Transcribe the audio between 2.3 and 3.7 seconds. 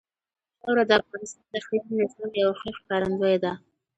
یوه ښه ښکارندوی ده.